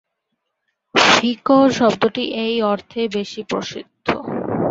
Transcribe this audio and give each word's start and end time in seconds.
ফিকহ 0.95 1.49
শব্দটি 1.71 2.23
এই 2.43 2.55
অর্থেই 2.71 3.07
বেশি 3.15 3.41
প্রসিদ্ধ। 3.43 4.07